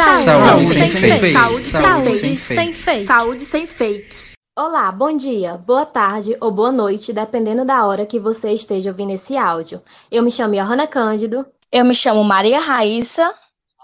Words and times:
Saúde, 0.00 0.22
saúde 0.22 0.66
sem, 0.66 0.86
sem 0.86 1.18
fake. 1.18 1.32
Saúde, 1.32 1.66
saúde 1.66 2.14
sem, 2.14 2.36
sem 2.36 2.72
fake. 2.72 3.04
Saúde 3.04 3.42
sem 3.42 3.66
fake. 3.66 4.32
Olá, 4.58 4.90
bom 4.90 5.14
dia, 5.14 5.58
boa 5.58 5.84
tarde 5.84 6.34
ou 6.40 6.50
boa 6.50 6.72
noite, 6.72 7.12
dependendo 7.12 7.66
da 7.66 7.84
hora 7.84 8.06
que 8.06 8.18
você 8.18 8.50
esteja 8.50 8.90
ouvindo 8.90 9.12
esse 9.12 9.36
áudio. 9.36 9.82
Eu 10.10 10.22
me 10.22 10.30
chamo 10.30 10.54
Johanna 10.54 10.86
Cândido. 10.86 11.44
Eu 11.70 11.84
me 11.84 11.94
chamo 11.94 12.24
Maria 12.24 12.58
Raíssa. 12.58 13.34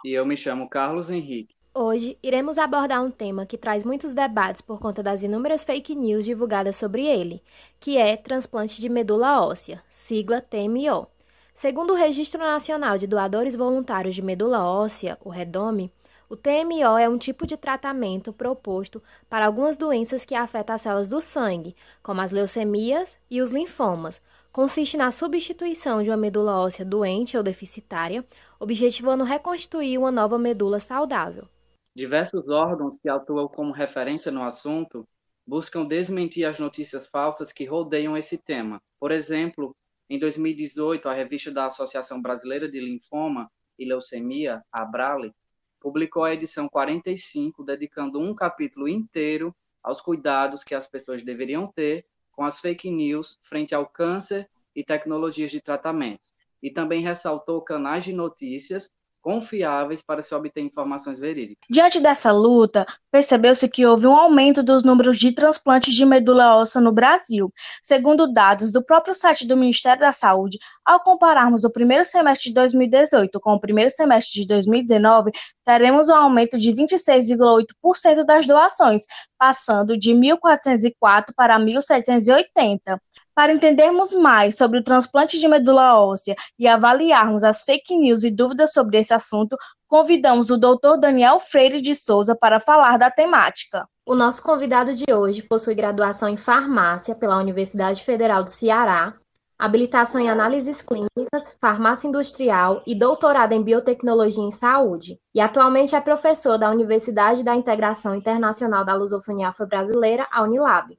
E 0.06 0.14
eu 0.14 0.24
me 0.24 0.38
chamo 0.38 0.70
Carlos 0.70 1.10
Henrique. 1.10 1.54
Hoje 1.74 2.18
iremos 2.22 2.56
abordar 2.56 3.04
um 3.04 3.10
tema 3.10 3.44
que 3.44 3.58
traz 3.58 3.84
muitos 3.84 4.14
debates 4.14 4.62
por 4.62 4.80
conta 4.80 5.02
das 5.02 5.22
inúmeras 5.22 5.64
fake 5.64 5.94
news 5.94 6.24
divulgadas 6.24 6.76
sobre 6.76 7.04
ele, 7.04 7.42
que 7.78 7.98
é 7.98 8.16
transplante 8.16 8.80
de 8.80 8.88
medula 8.88 9.42
óssea, 9.42 9.82
sigla 9.90 10.40
TMO. 10.40 11.08
Segundo 11.56 11.94
o 11.94 11.96
Registro 11.96 12.38
Nacional 12.40 12.98
de 12.98 13.06
Doadores 13.06 13.56
Voluntários 13.56 14.14
de 14.14 14.20
Medula 14.20 14.62
Óssea, 14.62 15.16
o 15.24 15.30
REDOME, 15.30 15.90
o 16.28 16.36
TMO 16.36 16.98
é 16.98 17.08
um 17.08 17.16
tipo 17.16 17.46
de 17.46 17.56
tratamento 17.56 18.32
proposto 18.32 19.02
para 19.28 19.46
algumas 19.46 19.76
doenças 19.76 20.24
que 20.24 20.34
afetam 20.34 20.74
as 20.74 20.80
células 20.80 21.08
do 21.08 21.20
sangue, 21.20 21.76
como 22.02 22.20
as 22.20 22.32
leucemias 22.32 23.16
e 23.30 23.40
os 23.40 23.52
linfomas. 23.52 24.20
Consiste 24.50 24.96
na 24.96 25.10
substituição 25.10 26.02
de 26.02 26.10
uma 26.10 26.16
medula 26.16 26.58
óssea 26.58 26.84
doente 26.84 27.36
ou 27.36 27.42
deficitária, 27.42 28.24
objetivando 28.58 29.22
reconstituir 29.22 29.98
uma 29.98 30.10
nova 30.10 30.38
medula 30.38 30.80
saudável. 30.80 31.46
Diversos 31.94 32.48
órgãos 32.48 32.98
que 32.98 33.08
atuam 33.08 33.46
como 33.46 33.72
referência 33.72 34.32
no 34.32 34.42
assunto 34.42 35.06
buscam 35.46 35.84
desmentir 35.84 36.44
as 36.44 36.58
notícias 36.58 37.06
falsas 37.06 37.52
que 37.52 37.64
rodeiam 37.64 38.16
esse 38.16 38.36
tema. 38.36 38.80
Por 38.98 39.12
exemplo, 39.12 39.76
em 40.10 40.18
2018, 40.18 41.08
a 41.08 41.12
revista 41.12 41.52
da 41.52 41.66
Associação 41.66 42.20
Brasileira 42.20 42.68
de 42.68 42.80
Linfoma 42.80 43.48
e 43.78 43.84
Leucemia, 43.84 44.62
a 44.72 44.82
Abrale, 44.82 45.32
publicou 45.80 46.24
a 46.24 46.34
edição 46.34 46.68
45, 46.68 47.64
dedicando 47.64 48.20
um 48.20 48.34
capítulo 48.34 48.88
inteiro 48.88 49.54
aos 49.82 50.00
cuidados 50.00 50.64
que 50.64 50.74
as 50.74 50.86
pessoas 50.86 51.22
deveriam 51.22 51.66
ter 51.66 52.06
com 52.32 52.44
as 52.44 52.60
fake 52.60 52.90
news 52.90 53.38
frente 53.42 53.74
ao 53.74 53.86
câncer 53.86 54.48
e 54.74 54.84
tecnologias 54.84 55.50
de 55.50 55.60
tratamento. 55.60 56.32
E 56.62 56.70
também 56.70 57.02
ressaltou 57.02 57.62
canais 57.62 58.04
de 58.04 58.12
notícias 58.12 58.90
confiáveis 59.26 60.04
para 60.04 60.22
se 60.22 60.32
obter 60.32 60.60
informações 60.60 61.18
verídicas. 61.18 61.66
Diante 61.68 61.98
dessa 61.98 62.30
luta, 62.30 62.86
percebeu-se 63.10 63.68
que 63.68 63.84
houve 63.84 64.06
um 64.06 64.14
aumento 64.14 64.62
dos 64.62 64.84
números 64.84 65.18
de 65.18 65.32
transplantes 65.32 65.96
de 65.96 66.06
medula 66.06 66.54
óssea 66.54 66.80
no 66.80 66.92
Brasil. 66.92 67.52
Segundo 67.82 68.32
dados 68.32 68.70
do 68.70 68.84
próprio 68.84 69.16
site 69.16 69.44
do 69.44 69.56
Ministério 69.56 69.98
da 69.98 70.12
Saúde, 70.12 70.58
ao 70.84 71.02
compararmos 71.02 71.64
o 71.64 71.72
primeiro 71.72 72.04
semestre 72.04 72.50
de 72.50 72.54
2018 72.54 73.40
com 73.40 73.54
o 73.54 73.60
primeiro 73.60 73.90
semestre 73.90 74.42
de 74.42 74.46
2019, 74.46 75.32
teremos 75.64 76.08
um 76.08 76.14
aumento 76.14 76.56
de 76.56 76.70
26,8% 76.70 78.22
das 78.24 78.46
doações, 78.46 79.02
passando 79.36 79.98
de 79.98 80.12
1.404 80.12 81.32
para 81.34 81.58
1.780. 81.58 82.96
Para 83.36 83.52
entendermos 83.52 84.14
mais 84.14 84.56
sobre 84.56 84.78
o 84.78 84.82
transplante 84.82 85.38
de 85.38 85.46
medula 85.46 86.00
óssea 86.00 86.34
e 86.58 86.66
avaliarmos 86.66 87.44
as 87.44 87.64
fake 87.64 87.94
news 87.94 88.24
e 88.24 88.30
dúvidas 88.30 88.72
sobre 88.72 88.98
esse 88.98 89.12
assunto, 89.12 89.58
convidamos 89.86 90.48
o 90.48 90.56
Dr. 90.56 90.96
Daniel 90.98 91.38
Freire 91.38 91.82
de 91.82 91.94
Souza 91.94 92.34
para 92.34 92.58
falar 92.58 92.96
da 92.96 93.10
temática. 93.10 93.86
O 94.06 94.14
nosso 94.14 94.42
convidado 94.42 94.94
de 94.94 95.04
hoje 95.12 95.42
possui 95.42 95.74
graduação 95.74 96.30
em 96.30 96.36
farmácia 96.38 97.14
pela 97.14 97.36
Universidade 97.36 98.02
Federal 98.02 98.42
do 98.42 98.48
Ceará, 98.48 99.12
habilitação 99.58 100.18
em 100.18 100.30
análises 100.30 100.80
clínicas, 100.80 101.58
farmácia 101.60 102.08
industrial 102.08 102.82
e 102.86 102.98
doutorado 102.98 103.52
em 103.52 103.62
biotecnologia 103.62 104.42
em 104.42 104.50
saúde. 104.50 105.20
E 105.34 105.42
atualmente 105.42 105.94
é 105.94 106.00
professor 106.00 106.56
da 106.56 106.70
Universidade 106.70 107.44
da 107.44 107.54
Integração 107.54 108.14
Internacional 108.14 108.82
da 108.82 108.94
Lusofonia 108.94 109.48
Afro-Brasileira, 109.48 110.26
a 110.32 110.42
Unilab. 110.42 110.96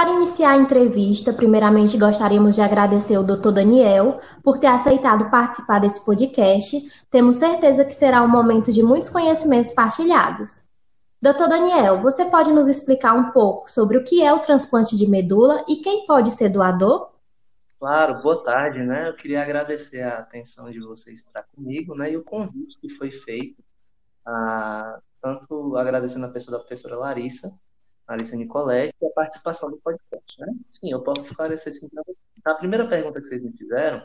Para 0.00 0.12
iniciar 0.12 0.52
a 0.52 0.56
entrevista, 0.56 1.30
primeiramente 1.30 1.98
gostaríamos 1.98 2.56
de 2.56 2.62
agradecer 2.62 3.16
ao 3.16 3.22
Dr. 3.22 3.52
Daniel 3.52 4.18
por 4.42 4.56
ter 4.56 4.68
aceitado 4.68 5.30
participar 5.30 5.78
desse 5.78 6.06
podcast. 6.06 7.04
Temos 7.10 7.36
certeza 7.36 7.84
que 7.84 7.92
será 7.92 8.22
um 8.22 8.26
momento 8.26 8.72
de 8.72 8.82
muitos 8.82 9.10
conhecimentos 9.10 9.72
partilhados. 9.72 10.64
Dr. 11.20 11.48
Daniel, 11.50 12.00
você 12.00 12.24
pode 12.30 12.50
nos 12.50 12.66
explicar 12.66 13.12
um 13.12 13.30
pouco 13.30 13.70
sobre 13.70 13.98
o 13.98 14.02
que 14.02 14.24
é 14.24 14.32
o 14.32 14.38
transplante 14.38 14.96
de 14.96 15.06
medula 15.06 15.62
e 15.68 15.82
quem 15.82 16.06
pode 16.06 16.30
ser 16.30 16.48
doador? 16.48 17.10
Claro, 17.78 18.22
boa 18.22 18.42
tarde, 18.42 18.82
né? 18.82 19.06
Eu 19.06 19.14
queria 19.14 19.42
agradecer 19.42 20.00
a 20.00 20.20
atenção 20.20 20.70
de 20.70 20.80
vocês 20.80 21.20
para 21.30 21.42
comigo, 21.42 21.94
né? 21.94 22.10
E 22.10 22.16
o 22.16 22.24
convite 22.24 22.78
que 22.80 22.88
foi 22.88 23.10
feito, 23.10 23.62
a, 24.24 24.98
tanto 25.20 25.76
agradecendo 25.76 26.24
a 26.24 26.30
pessoa 26.30 26.56
da 26.56 26.64
professora 26.64 26.96
Larissa, 26.96 27.54
Larissa 28.10 28.36
Nicoletti, 28.36 28.94
e 29.00 29.06
a 29.06 29.10
participação 29.10 29.70
do 29.70 29.78
podcast, 29.78 30.40
né? 30.40 30.52
Sim, 30.68 30.90
eu 30.90 31.00
posso 31.00 31.24
esclarecer 31.24 31.72
sim 31.72 31.88
para 31.88 32.02
vocês. 32.04 32.24
A 32.44 32.54
primeira 32.54 32.86
pergunta 32.88 33.20
que 33.20 33.26
vocês 33.26 33.42
me 33.42 33.52
fizeram 33.56 34.04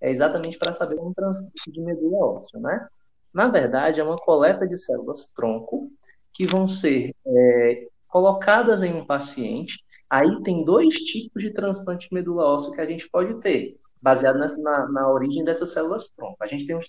é 0.00 0.10
exatamente 0.10 0.58
para 0.58 0.72
saber 0.72 0.96
como 0.96 1.14
transplante 1.14 1.70
de 1.70 1.80
medula 1.80 2.38
óssea, 2.38 2.58
né? 2.58 2.88
Na 3.32 3.48
verdade, 3.48 4.00
é 4.00 4.04
uma 4.04 4.16
coleta 4.16 4.66
de 4.66 4.76
células 4.76 5.30
tronco 5.30 5.90
que 6.32 6.46
vão 6.46 6.66
ser 6.66 7.14
é, 7.26 7.88
colocadas 8.08 8.82
em 8.82 8.94
um 8.94 9.04
paciente. 9.04 9.84
Aí 10.08 10.42
tem 10.42 10.64
dois 10.64 10.94
tipos 10.94 11.42
de 11.42 11.52
transplante 11.52 12.08
de 12.08 12.14
medula 12.14 12.44
óssea 12.44 12.72
que 12.72 12.80
a 12.80 12.86
gente 12.86 13.08
pode 13.10 13.38
ter, 13.40 13.78
baseado 14.00 14.38
na, 14.38 14.46
na, 14.58 14.88
na 14.88 15.12
origem 15.12 15.44
dessas 15.44 15.72
células 15.72 16.08
tronco. 16.08 16.36
A 16.40 16.46
gente 16.46 16.66
tem 16.66 16.76
os, 16.76 16.86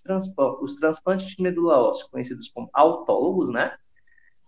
os 0.62 0.76
transplantes 0.78 1.28
de 1.28 1.44
medula 1.44 1.78
óssea, 1.78 2.08
conhecidos 2.10 2.50
como 2.54 2.70
autólogos, 2.74 3.52
né? 3.54 3.76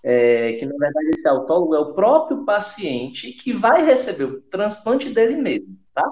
É, 0.07 0.53
que 0.53 0.67
na 0.67 0.77
verdade 0.77 1.09
esse 1.15 1.27
autólogo 1.27 1.73
é 1.73 1.79
o 1.79 1.95
próprio 1.95 2.45
paciente 2.45 3.31
que 3.31 3.51
vai 3.51 3.83
receber 3.83 4.25
o 4.25 4.41
transplante 4.41 5.09
dele 5.09 5.35
mesmo, 5.35 5.75
tá? 5.95 6.07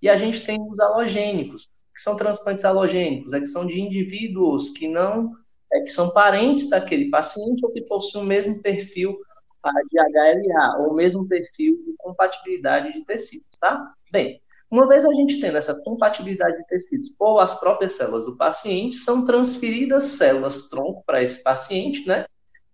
E 0.00 0.08
a 0.08 0.16
gente 0.16 0.46
tem 0.46 0.58
os 0.62 0.80
halogênicos, 0.80 1.68
que 1.94 2.00
são 2.00 2.16
transplantes 2.16 2.64
halogênicos, 2.64 3.30
é 3.34 3.40
que 3.40 3.46
são 3.46 3.66
de 3.66 3.78
indivíduos 3.78 4.70
que 4.70 4.88
não 4.88 5.32
é, 5.70 5.80
que 5.80 5.90
são 5.90 6.08
parentes 6.10 6.70
daquele 6.70 7.10
paciente 7.10 7.60
ou 7.66 7.70
que 7.70 7.82
possuem 7.82 8.24
o 8.24 8.26
mesmo 8.26 8.62
perfil 8.62 9.14
ah, 9.62 9.70
de 9.90 9.98
HLA, 9.98 10.78
ou 10.78 10.92
o 10.92 10.94
mesmo 10.94 11.28
perfil 11.28 11.76
de 11.84 11.94
compatibilidade 11.98 12.94
de 12.94 13.04
tecidos, 13.04 13.58
tá? 13.60 13.92
Bem, 14.10 14.40
uma 14.70 14.88
vez 14.88 15.04
a 15.04 15.12
gente 15.12 15.38
tendo 15.38 15.58
essa 15.58 15.74
compatibilidade 15.74 16.56
de 16.56 16.66
tecidos 16.66 17.14
ou 17.18 17.38
as 17.38 17.60
próprias 17.60 17.92
células 17.92 18.24
do 18.24 18.36
paciente, 18.36 18.96
são 18.96 19.24
transferidas 19.24 20.04
células 20.04 20.68
tronco 20.70 21.02
para 21.04 21.22
esse 21.22 21.42
paciente, 21.42 22.06
né? 22.06 22.24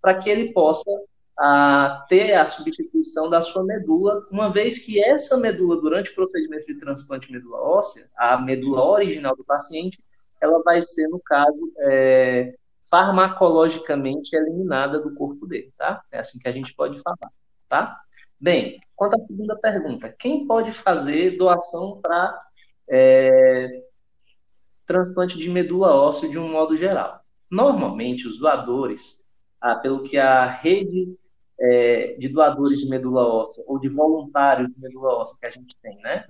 Para 0.00 0.18
que 0.18 0.30
ele 0.30 0.52
possa 0.52 0.90
ah, 1.38 2.04
ter 2.08 2.34
a 2.34 2.44
substituição 2.44 3.30
da 3.30 3.40
sua 3.40 3.64
medula, 3.64 4.26
uma 4.30 4.52
vez 4.52 4.78
que 4.78 5.02
essa 5.02 5.36
medula, 5.38 5.80
durante 5.80 6.10
o 6.10 6.14
procedimento 6.14 6.66
de 6.66 6.78
transplante 6.78 7.28
de 7.28 7.32
medula 7.32 7.58
óssea, 7.58 8.10
a 8.16 8.38
medula 8.38 8.84
original 8.84 9.34
do 9.34 9.44
paciente, 9.44 9.98
ela 10.40 10.62
vai 10.62 10.82
ser, 10.82 11.08
no 11.08 11.20
caso, 11.20 11.72
é, 11.78 12.54
farmacologicamente 12.90 14.34
eliminada 14.34 15.00
do 15.00 15.14
corpo 15.14 15.46
dele, 15.46 15.72
tá? 15.78 16.02
É 16.10 16.18
assim 16.18 16.38
que 16.38 16.48
a 16.48 16.52
gente 16.52 16.74
pode 16.74 17.00
falar, 17.00 17.30
tá? 17.68 18.00
Bem, 18.38 18.80
quanto 18.96 19.16
à 19.16 19.22
segunda 19.22 19.56
pergunta, 19.56 20.14
quem 20.18 20.46
pode 20.46 20.72
fazer 20.72 21.36
doação 21.36 22.00
para 22.02 22.38
é, 22.88 23.82
transplante 24.86 25.38
de 25.38 25.48
medula 25.48 25.94
óssea 25.94 26.28
de 26.28 26.38
um 26.38 26.50
modo 26.50 26.76
geral? 26.76 27.20
Normalmente, 27.50 28.26
os 28.26 28.38
doadores, 28.38 29.19
ah, 29.60 29.76
pelo 29.76 30.02
que 30.02 30.18
a 30.18 30.46
rede 30.46 31.16
é, 31.60 32.16
de 32.18 32.28
doadores 32.28 32.78
de 32.78 32.88
medula 32.88 33.22
óssea 33.22 33.62
ou 33.66 33.78
de 33.78 33.88
voluntários 33.88 34.72
de 34.72 34.80
medula 34.80 35.14
óssea 35.16 35.36
que 35.40 35.46
a 35.46 35.50
gente 35.50 35.76
tem, 35.82 35.98
né? 36.00 36.24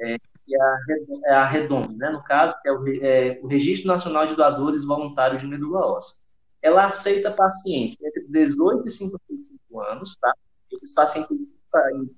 É, 0.00 0.16
a, 0.56 0.78
é 1.26 1.34
a 1.34 1.50
né, 1.96 2.10
no 2.10 2.22
caso, 2.22 2.54
que 2.62 2.68
é 2.68 2.72
o, 2.72 3.04
é 3.04 3.40
o, 3.42 3.46
Registro 3.46 3.88
Nacional 3.88 4.26
de 4.26 4.36
Doadores 4.36 4.84
Voluntários 4.84 5.40
de 5.40 5.46
Medula 5.46 5.84
Óssea. 5.84 6.16
Ela 6.62 6.86
aceita 6.86 7.30
pacientes 7.30 7.98
entre 8.00 8.26
18 8.28 8.86
e 8.86 8.90
55 8.90 9.80
anos, 9.80 10.16
tá? 10.16 10.32
Esses 10.70 10.94
pacientes 10.94 11.46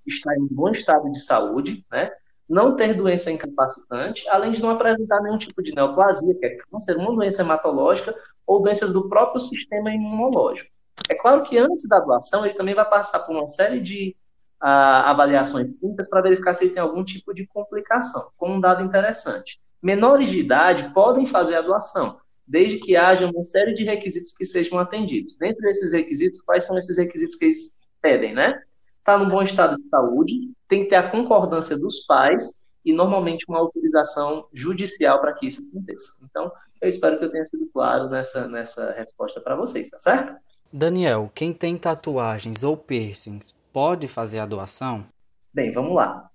estão 0.06 0.32
em 0.34 0.46
bom 0.50 0.70
estado 0.70 1.10
de 1.10 1.20
saúde, 1.20 1.84
né? 1.90 2.10
Não 2.50 2.74
ter 2.74 2.94
doença 2.94 3.30
incapacitante, 3.30 4.28
além 4.28 4.50
de 4.50 4.60
não 4.60 4.70
apresentar 4.70 5.22
nenhum 5.22 5.38
tipo 5.38 5.62
de 5.62 5.72
neoplasia, 5.72 6.34
que 6.34 6.44
é 6.44 6.56
câncer, 6.56 6.96
uma 6.96 7.14
doença 7.14 7.42
hematológica 7.42 8.12
ou 8.44 8.60
doenças 8.60 8.92
do 8.92 9.08
próprio 9.08 9.40
sistema 9.40 9.94
imunológico. 9.94 10.68
É 11.08 11.14
claro 11.14 11.44
que 11.44 11.56
antes 11.56 11.88
da 11.88 12.00
doação, 12.00 12.44
ele 12.44 12.54
também 12.54 12.74
vai 12.74 12.84
passar 12.84 13.20
por 13.20 13.36
uma 13.36 13.46
série 13.46 13.78
de 13.78 14.16
avaliações 14.58 15.72
clínicas 15.72 16.10
para 16.10 16.22
verificar 16.22 16.52
se 16.52 16.64
ele 16.64 16.74
tem 16.74 16.82
algum 16.82 17.04
tipo 17.04 17.32
de 17.32 17.46
complicação. 17.46 18.32
Como 18.36 18.54
um 18.54 18.60
dado 18.60 18.82
interessante, 18.82 19.60
menores 19.80 20.28
de 20.28 20.40
idade 20.40 20.92
podem 20.92 21.26
fazer 21.26 21.54
a 21.54 21.62
doação, 21.62 22.18
desde 22.44 22.78
que 22.78 22.96
haja 22.96 23.30
uma 23.30 23.44
série 23.44 23.74
de 23.74 23.84
requisitos 23.84 24.32
que 24.32 24.44
sejam 24.44 24.76
atendidos. 24.76 25.36
Dentro 25.38 25.62
desses 25.62 25.92
requisitos, 25.92 26.42
quais 26.42 26.66
são 26.66 26.76
esses 26.76 26.98
requisitos 26.98 27.36
que 27.36 27.44
eles 27.44 27.76
pedem, 28.02 28.34
né? 28.34 28.60
Está 29.00 29.18
no 29.18 29.28
bom 29.28 29.42
estado 29.42 29.76
de 29.76 29.88
saúde, 29.88 30.52
tem 30.68 30.80
que 30.80 30.88
ter 30.88 30.96
a 30.96 31.10
concordância 31.10 31.76
dos 31.76 32.06
pais 32.06 32.60
e 32.84 32.92
normalmente 32.92 33.44
uma 33.48 33.58
autorização 33.58 34.46
judicial 34.52 35.20
para 35.20 35.34
que 35.34 35.46
isso 35.46 35.62
aconteça. 35.68 36.14
Então, 36.22 36.50
eu 36.80 36.88
espero 36.88 37.18
que 37.18 37.24
eu 37.24 37.30
tenha 37.30 37.44
sido 37.44 37.68
claro 37.72 38.08
nessa, 38.08 38.48
nessa 38.48 38.92
resposta 38.92 39.40
para 39.40 39.56
vocês, 39.56 39.90
tá 39.90 39.98
certo? 39.98 40.34
Daniel, 40.72 41.30
quem 41.34 41.52
tem 41.52 41.76
tatuagens 41.76 42.62
ou 42.62 42.76
piercings 42.76 43.54
pode 43.72 44.06
fazer 44.06 44.38
a 44.38 44.46
doação? 44.46 45.04
Bem, 45.52 45.72
vamos 45.72 45.94
lá. 45.94 46.30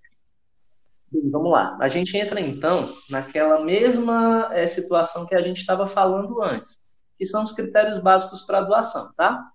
Bem, 1.11 1.29
vamos 1.29 1.51
lá. 1.51 1.77
A 1.79 1.87
gente 1.87 2.17
entra 2.17 2.41
então 2.41 2.93
naquela 3.09 3.63
mesma 3.63 4.49
é, 4.51 4.67
situação 4.67 5.25
que 5.25 5.35
a 5.35 5.41
gente 5.41 5.59
estava 5.59 5.87
falando 5.87 6.41
antes, 6.43 6.79
que 7.17 7.25
são 7.25 7.45
os 7.45 7.53
critérios 7.53 7.99
básicos 7.99 8.41
para 8.41 8.59
a 8.59 8.61
doação, 8.61 9.11
tá? 9.15 9.49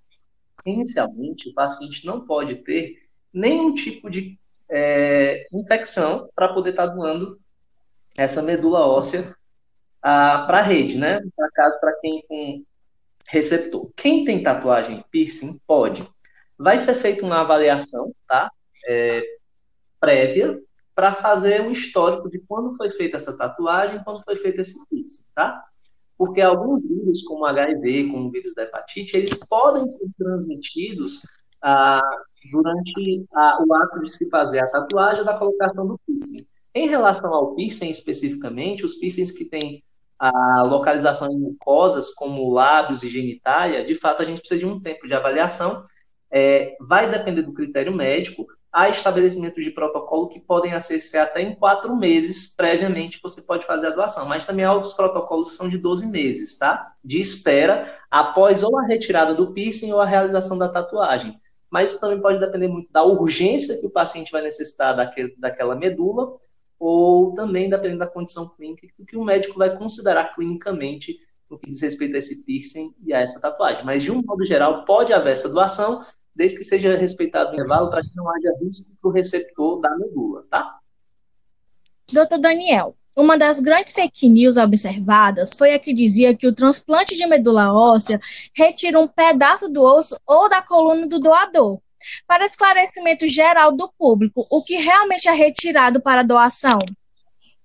Inicialmente, 0.65 1.49
o 1.49 1.55
paciente 1.55 2.07
não 2.07 2.21
pode 2.21 2.57
ter 2.57 3.09
nenhum 3.33 3.75
tipo 3.75 4.11
de 4.11 4.39
é, 4.69 5.47
infecção 5.53 6.29
para 6.35 6.53
poder 6.53 6.71
estar 6.71 6.89
tá 6.89 6.95
doando 6.95 7.41
essa 8.17 8.43
medula 8.43 8.87
óssea 8.87 9.35
para 10.01 10.59
a 10.59 10.63
rede, 10.63 10.99
né? 10.99 11.21
Para 11.37 11.51
caso 11.51 11.81
para 11.81 11.93
quem 12.01 12.23
com 12.27 12.65
receptor. 13.29 13.91
Quem 13.95 14.25
tem 14.25 14.43
tatuagem 14.43 15.05
piercing 15.11 15.61
pode. 15.67 16.09
Vai 16.59 16.79
ser 16.79 16.95
feita 16.95 17.25
uma 17.25 17.41
avaliação, 17.41 18.13
tá? 18.27 18.51
É, 18.87 19.23
prévia 19.99 20.59
para 20.95 21.13
fazer 21.13 21.63
um 21.63 21.71
histórico 21.71 22.29
de 22.29 22.39
quando 22.41 22.77
foi 22.77 22.91
feita 22.91 23.17
essa 23.17 23.37
tatuagem, 23.37 24.03
quando 24.05 24.23
foi 24.23 24.37
feito 24.37 24.61
esse 24.61 24.75
piercing, 24.89 25.25
tá? 25.35 25.65
Porque 26.21 26.43
alguns 26.43 26.83
vírus, 26.83 27.23
como 27.23 27.47
HIV, 27.47 28.11
como 28.11 28.29
o 28.29 28.31
vírus 28.31 28.53
da 28.53 28.65
hepatite, 28.65 29.17
eles 29.17 29.39
podem 29.49 29.89
ser 29.89 30.07
transmitidos 30.19 31.23
ah, 31.63 31.99
durante 32.53 33.25
a, 33.33 33.65
o 33.67 33.75
ato 33.75 34.03
de 34.03 34.13
se 34.13 34.29
fazer 34.29 34.59
a 34.59 34.71
tatuagem 34.71 35.21
ou 35.21 35.25
da 35.25 35.39
colocação 35.39 35.87
do 35.87 35.99
piercing. 36.07 36.47
Em 36.75 36.91
relação 36.91 37.33
ao 37.33 37.55
piercing 37.55 37.89
especificamente, 37.89 38.85
os 38.85 38.97
piercings 38.97 39.33
que 39.33 39.47
têm 39.47 39.83
a 40.19 40.63
localização 40.63 41.33
em 41.33 41.39
mucosas, 41.39 42.13
como 42.13 42.53
lábios 42.53 43.03
e 43.03 43.09
genitália, 43.09 43.83
de 43.83 43.95
fato 43.95 44.21
a 44.21 44.25
gente 44.27 44.41
precisa 44.41 44.61
de 44.61 44.67
um 44.67 44.79
tempo 44.79 45.07
de 45.07 45.15
avaliação. 45.15 45.83
É, 46.31 46.77
vai 46.87 47.11
depender 47.11 47.41
do 47.41 47.55
critério 47.55 47.97
médico. 47.97 48.45
Há 48.73 48.89
estabelecimentos 48.89 49.65
de 49.65 49.71
protocolo 49.71 50.29
que 50.29 50.39
podem 50.39 50.79
ser 50.81 51.19
até 51.19 51.43
em 51.43 51.55
quatro 51.55 51.97
meses, 51.97 52.55
previamente 52.55 53.21
você 53.23 53.43
pode 53.43 53.67
fazer 53.67 53.89
a 53.89 53.91
doação. 53.91 54.27
Mas 54.27 54.45
também 54.45 54.65
há 54.65 54.73
outros 54.73 54.93
protocolos 54.93 55.51
que 55.51 55.57
são 55.57 55.69
de 55.69 55.77
12 55.77 56.07
meses, 56.07 56.57
tá? 56.57 56.95
De 57.05 57.21
espera, 57.21 57.99
após 58.11 58.63
ou 58.63 58.79
a 58.79 58.87
retirada 58.87 59.35
do 59.35 59.53
piercing 59.53 59.93
ou 59.93 60.01
a 60.01 60.07
realização 60.07 60.57
da 60.57 60.69
tatuagem 60.69 61.41
mas 61.71 61.91
isso 61.93 62.01
também 62.01 62.21
pode 62.21 62.41
depender 62.41 62.67
muito 62.67 62.91
da 62.91 63.05
urgência 63.05 63.79
que 63.79 63.87
o 63.87 63.91
paciente 63.91 64.33
vai 64.33 64.43
necessitar 64.43 64.95
daquele, 64.95 65.35
daquela 65.39 65.77
medula, 65.77 66.37
ou 66.79 67.33
também 67.35 67.71
dependendo 67.71 68.01
da 68.01 68.07
condição 68.07 68.49
clínica, 68.49 68.89
do 68.99 69.07
que 69.07 69.17
o 69.17 69.25
médico 69.25 69.57
vai 69.57 69.77
considerar 69.77 70.35
clinicamente 70.35 71.17
no 71.49 71.59
que 71.59 71.71
diz 71.71 71.81
respeito 71.81 72.15
a 72.17 72.19
esse 72.19 72.45
piercing 72.45 72.95
e 73.05 73.13
a 73.13 73.21
essa 73.21 73.41
tatuagem. 73.41 73.85
Mas, 73.85 74.03
de 74.03 74.11
um 74.11 74.23
modo 74.23 74.45
geral, 74.45 74.85
pode 74.85 75.13
haver 75.13 75.33
essa 75.33 75.49
doação, 75.49 76.05
desde 76.35 76.59
que 76.59 76.65
seja 76.65 76.97
respeitado 76.97 77.51
o 77.51 77.55
intervalo 77.55 77.91
para 77.91 78.03
que 78.03 78.15
não 78.15 78.29
haja 78.29 78.53
risco 78.61 78.97
para 79.01 79.09
o 79.09 79.13
receptor 79.13 79.81
da 79.81 79.97
medula, 79.97 80.45
tá? 80.51 80.79
Doutor 82.13 82.39
Daniel, 82.39 82.97
uma 83.15 83.37
das 83.37 83.61
grandes 83.61 83.93
fake 83.93 84.29
news 84.29 84.57
observadas 84.57 85.53
foi 85.57 85.75
a 85.75 85.79
que 85.79 85.93
dizia 85.93 86.35
que 86.35 86.47
o 86.47 86.55
transplante 86.55 87.17
de 87.17 87.27
medula 87.27 87.73
óssea 87.73 88.21
retira 88.55 88.99
um 88.99 89.07
pedaço 89.07 89.69
do 89.69 89.83
osso 89.83 90.19
ou 90.27 90.49
da 90.49 90.63
coluna 90.63 91.07
do 91.07 91.19
doador. 91.19 91.81
Para 92.27 92.45
esclarecimento 92.47 93.29
geral 93.29 93.73
do 93.73 93.93
público, 93.99 94.47
o 94.51 94.63
que 94.63 94.77
realmente 94.77 95.29
é 95.29 95.33
retirado 95.33 96.01
para 96.01 96.23
doação? 96.23 96.79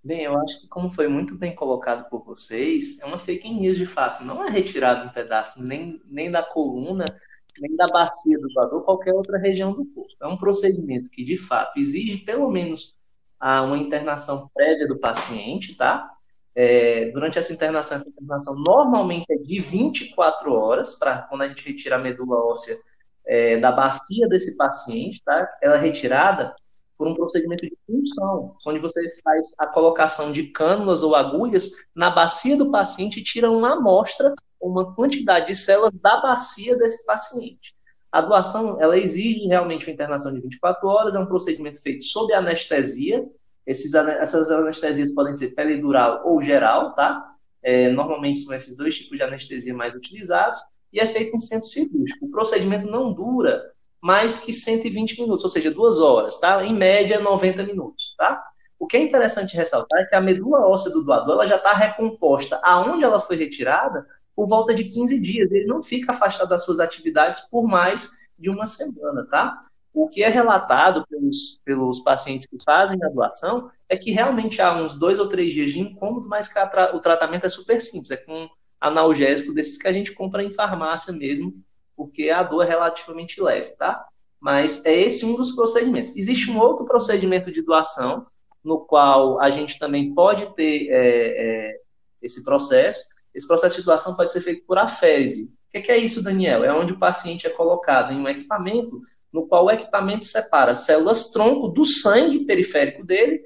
Bem, 0.03 0.23
eu 0.23 0.38
acho 0.38 0.62
que 0.62 0.67
como 0.67 0.91
foi 0.91 1.07
muito 1.07 1.35
bem 1.35 1.56
colocado 1.56 2.07
por 2.09 2.23
vocês, 2.23 3.00
é 3.00 3.06
uma 3.06 3.17
fake 3.17 3.50
news 3.50 3.77
de 3.77 3.85
fato. 3.85 4.23
Não 4.23 4.45
é 4.45 4.50
retirado 4.50 5.07
um 5.07 5.12
pedaço 5.12 5.63
nem, 5.63 6.00
nem 6.06 6.29
da 6.29 6.44
coluna, 6.44 7.19
nem 7.61 7.75
da 7.75 7.85
bacia 7.87 8.37
do 8.39 8.47
doador, 8.49 8.83
qualquer 8.83 9.13
outra 9.13 9.37
região 9.37 9.71
do 9.71 9.85
corpo. 9.85 10.11
É 10.21 10.27
um 10.27 10.37
procedimento 10.37 11.09
que, 11.09 11.23
de 11.23 11.37
fato, 11.37 11.79
exige 11.79 12.17
pelo 12.17 12.49
menos 12.49 12.95
a 13.39 13.61
uma 13.61 13.77
internação 13.77 14.49
prévia 14.53 14.87
do 14.87 14.99
paciente, 14.99 15.75
tá? 15.75 16.11
É, 16.53 17.11
durante 17.11 17.37
essa 17.37 17.51
internação, 17.51 17.97
essa 17.97 18.07
internação 18.07 18.55
normalmente 18.55 19.25
é 19.29 19.37
de 19.37 19.59
24 19.59 20.53
horas, 20.53 20.97
para 20.97 21.23
quando 21.23 21.41
a 21.41 21.47
gente 21.47 21.67
retira 21.67 21.97
a 21.97 21.99
medula 21.99 22.37
óssea 22.45 22.77
é, 23.25 23.57
da 23.57 23.71
bacia 23.71 24.27
desse 24.29 24.55
paciente, 24.55 25.21
tá? 25.23 25.49
Ela 25.61 25.75
é 25.75 25.79
retirada 25.79 26.55
por 26.97 27.07
um 27.07 27.13
procedimento 27.13 27.65
de 27.65 27.77
punção, 27.85 28.55
onde 28.65 28.79
você 28.79 29.01
faz 29.21 29.53
a 29.59 29.67
colocação 29.67 30.31
de 30.31 30.43
cânulas 30.43 31.03
ou 31.03 31.13
agulhas 31.13 31.71
na 31.93 32.09
bacia 32.09 32.55
do 32.55 32.71
paciente 32.71 33.19
e 33.19 33.23
tira 33.23 33.51
uma 33.51 33.73
amostra, 33.73 34.33
uma 34.61 34.93
quantidade 34.95 35.47
de 35.47 35.55
células 35.55 35.91
da 35.93 36.21
bacia 36.21 36.77
desse 36.77 37.05
paciente. 37.05 37.75
A 38.11 38.21
doação, 38.21 38.81
ela 38.81 38.97
exige 38.97 39.45
realmente 39.47 39.85
uma 39.85 39.93
internação 39.93 40.33
de 40.33 40.39
24 40.39 40.87
horas, 40.87 41.15
é 41.15 41.19
um 41.19 41.25
procedimento 41.25 41.81
feito 41.81 42.03
sob 42.03 42.33
anestesia. 42.33 43.25
Esses, 43.67 43.93
essas 43.93 44.49
anestesias 44.49 45.11
podem 45.11 45.33
ser 45.33 45.49
peridural 45.55 46.21
ou 46.25 46.41
geral, 46.41 46.93
tá? 46.93 47.33
É, 47.61 47.89
normalmente 47.89 48.39
são 48.39 48.53
esses 48.53 48.77
dois 48.77 48.95
tipos 48.95 49.17
de 49.17 49.23
anestesia 49.23 49.73
mais 49.73 49.93
utilizados 49.95 50.59
e 50.93 50.99
é 50.99 51.05
feito 51.05 51.35
em 51.35 51.39
centro 51.39 51.67
cirúrgico. 51.67 52.25
O 52.25 52.31
procedimento 52.31 52.85
não 52.85 53.11
dura 53.11 53.71
mais 54.01 54.39
que 54.39 54.53
120 54.53 55.19
minutos, 55.19 55.43
ou 55.43 55.49
seja, 55.49 55.71
duas 55.71 55.99
horas, 55.99 56.39
tá? 56.39 56.63
Em 56.63 56.73
média, 56.73 57.19
90 57.19 57.63
minutos, 57.63 58.15
tá? 58.17 58.41
O 58.77 58.87
que 58.87 58.97
é 58.97 59.01
interessante 59.01 59.57
ressaltar 59.57 60.01
é 60.01 60.05
que 60.05 60.15
a 60.15 60.21
medula 60.21 60.65
óssea 60.67 60.91
do 60.91 61.03
doador 61.03 61.33
ela 61.33 61.47
já 61.47 61.55
está 61.55 61.73
recomposta 61.73 62.59
aonde 62.63 63.03
ela 63.03 63.19
foi 63.19 63.35
retirada 63.35 64.05
por 64.35 64.47
volta 64.47 64.73
de 64.73 64.83
15 64.85 65.19
dias. 65.19 65.51
Ele 65.51 65.65
não 65.65 65.81
fica 65.81 66.11
afastado 66.11 66.49
das 66.49 66.63
suas 66.63 66.79
atividades 66.79 67.41
por 67.49 67.65
mais 67.67 68.09
de 68.37 68.49
uma 68.49 68.65
semana, 68.65 69.25
tá? 69.25 69.65
O 69.93 70.09
que 70.09 70.23
é 70.23 70.27
relatado 70.27 71.05
pelos, 71.07 71.61
pelos 71.63 72.01
pacientes 72.01 72.45
que 72.45 72.57
fazem 72.63 73.01
a 73.01 73.07
doação 73.07 73.71
é 73.87 73.95
que 73.95 74.11
realmente 74.11 74.61
há 74.61 74.75
uns 74.75 74.93
dois 74.93 75.19
ou 75.19 75.29
três 75.29 75.53
dias 75.53 75.71
de 75.71 75.79
incômodo, 75.79 76.27
mas 76.27 76.51
que 76.51 76.59
o 76.93 76.99
tratamento 76.99 77.45
é 77.45 77.49
super 77.49 77.81
simples, 77.81 78.11
é 78.11 78.17
com 78.17 78.49
analgésico 78.79 79.53
desses 79.53 79.77
que 79.77 79.87
a 79.87 79.93
gente 79.93 80.11
compra 80.11 80.43
em 80.43 80.51
farmácia 80.51 81.13
mesmo, 81.13 81.53
porque 81.95 82.29
a 82.29 82.43
dor 82.43 82.63
é 82.63 82.67
relativamente 82.67 83.41
leve, 83.41 83.71
tá? 83.77 84.05
Mas 84.38 84.85
é 84.85 84.93
esse 84.93 85.25
um 85.25 85.35
dos 85.35 85.55
procedimentos. 85.55 86.15
Existe 86.15 86.51
um 86.51 86.59
outro 86.59 86.85
procedimento 86.85 87.49
de 87.49 87.61
doação, 87.61 88.27
no 88.61 88.79
qual 88.79 89.39
a 89.39 89.49
gente 89.49 89.79
também 89.79 90.13
pode 90.13 90.53
ter 90.55 90.89
é, 90.89 90.97
é, 90.97 91.79
esse 92.21 92.43
processo, 92.43 93.14
esse 93.35 93.45
processo 93.45 93.75
de 93.75 93.83
doação 93.83 94.15
pode 94.15 94.31
ser 94.31 94.39
feito 94.39 94.65
por 94.65 94.77
afese. 94.77 95.53
O 95.75 95.81
que 95.81 95.91
é 95.91 95.97
isso, 95.97 96.23
Daniel? 96.23 96.63
É 96.63 96.73
onde 96.73 96.93
o 96.93 96.99
paciente 96.99 97.45
é 97.45 97.49
colocado 97.49 98.13
em 98.13 98.17
um 98.17 98.29
equipamento 98.29 99.01
no 99.31 99.45
qual 99.45 99.65
o 99.65 99.71
equipamento 99.71 100.25
separa 100.25 100.74
células 100.74 101.31
tronco 101.31 101.67
do 101.67 101.83
sangue 101.83 102.45
periférico 102.45 103.05
dele 103.05 103.43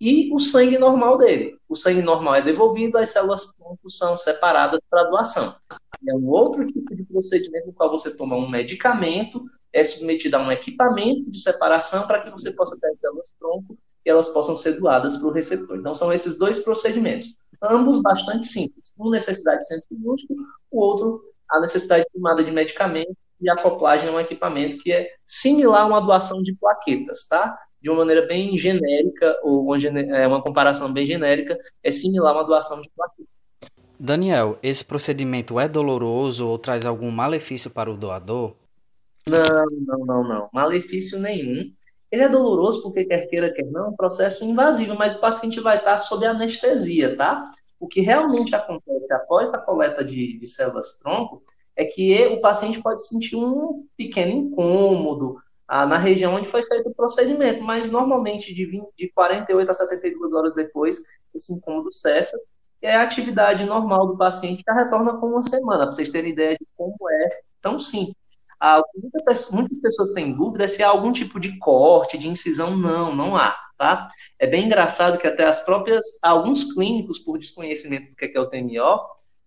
e 0.00 0.32
o 0.32 0.38
sangue 0.38 0.78
normal 0.78 1.18
dele. 1.18 1.56
O 1.68 1.74
sangue 1.74 2.00
normal 2.00 2.36
é 2.36 2.42
devolvido, 2.42 2.96
as 2.98 3.10
células 3.10 3.52
tronco 3.52 3.90
são 3.90 4.16
separadas 4.16 4.78
para 4.88 5.10
doação. 5.10 5.52
É 6.08 6.14
um 6.14 6.28
outro 6.28 6.64
tipo 6.68 6.94
de 6.94 7.02
procedimento 7.02 7.66
no 7.66 7.72
qual 7.72 7.90
você 7.90 8.16
toma 8.16 8.36
um 8.36 8.48
medicamento, 8.48 9.44
é 9.72 9.82
submetido 9.82 10.36
a 10.36 10.40
um 10.40 10.52
equipamento 10.52 11.28
de 11.28 11.40
separação 11.40 12.06
para 12.06 12.20
que 12.20 12.30
você 12.30 12.52
possa 12.52 12.78
ter 12.78 12.88
as 12.88 13.00
células 13.00 13.34
tronco 13.40 13.76
e 14.04 14.10
elas 14.10 14.28
possam 14.28 14.56
ser 14.56 14.78
doadas 14.78 15.16
para 15.16 15.26
o 15.26 15.32
receptor. 15.32 15.76
Então, 15.76 15.94
são 15.94 16.12
esses 16.12 16.38
dois 16.38 16.60
procedimentos 16.60 17.34
ambos 17.62 18.00
bastante 18.02 18.46
simples. 18.46 18.92
Um 18.98 19.10
necessidade 19.10 19.58
de 19.58 19.66
centro 19.66 19.88
cirúrgico, 19.88 20.34
o 20.70 20.80
outro 20.80 21.22
a 21.50 21.60
necessidade 21.60 22.04
de 22.04 22.10
tomada 22.12 22.42
de 22.42 22.50
medicamento 22.50 23.14
e 23.40 23.50
acoplagem 23.50 24.08
a 24.08 24.12
um 24.12 24.20
equipamento 24.20 24.78
que 24.78 24.92
é 24.92 25.08
similar 25.26 25.82
a 25.82 25.86
uma 25.86 26.00
doação 26.00 26.42
de 26.42 26.54
plaquetas, 26.54 27.26
tá? 27.28 27.58
De 27.80 27.90
uma 27.90 27.98
maneira 27.98 28.26
bem 28.26 28.56
genérica, 28.56 29.38
ou 29.42 29.64
uma, 29.64 29.76
é, 29.76 30.26
uma 30.26 30.42
comparação 30.42 30.90
bem 30.92 31.04
genérica, 31.04 31.58
é 31.82 31.90
similar 31.90 32.32
a 32.32 32.38
uma 32.38 32.44
doação 32.44 32.80
de 32.80 32.90
plaquetas. 32.96 33.32
Daniel, 33.98 34.58
esse 34.62 34.84
procedimento 34.84 35.60
é 35.60 35.68
doloroso 35.68 36.48
ou 36.48 36.58
traz 36.58 36.86
algum 36.86 37.10
malefício 37.10 37.70
para 37.70 37.90
o 37.90 37.96
doador? 37.96 38.56
Não, 39.26 39.66
não, 39.86 40.06
não, 40.06 40.28
não. 40.28 40.48
Malefício 40.52 41.20
nenhum. 41.20 41.70
Ele 42.12 42.22
é 42.22 42.28
doloroso 42.28 42.82
porque, 42.82 43.06
quer 43.06 43.26
queira, 43.26 43.50
quer 43.50 43.64
não, 43.64 43.86
é 43.86 43.88
um 43.88 43.96
processo 43.96 44.44
invasivo, 44.44 44.94
mas 44.94 45.16
o 45.16 45.20
paciente 45.20 45.58
vai 45.60 45.78
estar 45.78 45.96
sob 45.96 46.26
anestesia, 46.26 47.16
tá? 47.16 47.50
O 47.80 47.88
que 47.88 48.02
realmente 48.02 48.54
acontece 48.54 49.10
após 49.12 49.52
a 49.52 49.58
coleta 49.58 50.04
de, 50.04 50.38
de 50.38 50.46
células-tronco 50.46 51.42
é 51.74 51.86
que 51.86 52.26
o 52.26 52.40
paciente 52.42 52.82
pode 52.82 53.06
sentir 53.06 53.34
um 53.34 53.86
pequeno 53.96 54.30
incômodo 54.30 55.38
ah, 55.66 55.86
na 55.86 55.96
região 55.96 56.34
onde 56.34 56.48
foi 56.48 56.64
feito 56.66 56.90
o 56.90 56.94
procedimento, 56.94 57.62
mas 57.62 57.90
normalmente 57.90 58.52
de, 58.54 58.66
20, 58.66 58.88
de 58.94 59.08
48 59.12 59.70
a 59.70 59.74
72 59.74 60.32
horas 60.34 60.54
depois, 60.54 61.02
esse 61.34 61.54
incômodo 61.54 61.90
cessa 61.90 62.36
e 62.82 62.86
a 62.86 63.02
atividade 63.02 63.64
normal 63.64 64.08
do 64.08 64.18
paciente 64.18 64.62
já 64.66 64.74
retorna 64.74 65.16
com 65.16 65.28
uma 65.28 65.42
semana, 65.42 65.84
para 65.84 65.92
vocês 65.92 66.10
terem 66.10 66.32
ideia 66.32 66.56
de 66.60 66.66
como 66.76 66.94
é 67.08 67.40
tão 67.62 67.80
simples. 67.80 68.21
Ah, 68.64 68.80
muitas 69.50 69.80
pessoas 69.80 70.12
têm 70.12 70.32
dúvida 70.32 70.68
se 70.68 70.84
há 70.84 70.88
algum 70.88 71.12
tipo 71.12 71.40
de 71.40 71.58
corte, 71.58 72.16
de 72.16 72.28
incisão. 72.28 72.76
Não, 72.76 73.12
não 73.12 73.36
há. 73.36 73.56
tá? 73.76 74.08
É 74.38 74.46
bem 74.46 74.66
engraçado 74.66 75.18
que 75.18 75.26
até 75.26 75.44
as 75.44 75.64
próprias, 75.64 76.04
alguns 76.22 76.72
clínicos, 76.72 77.18
por 77.18 77.40
desconhecimento 77.40 78.10
do 78.10 78.14
que 78.14 78.26
é, 78.26 78.32
é 78.32 78.40
o 78.40 78.48
TMO, 78.48 79.00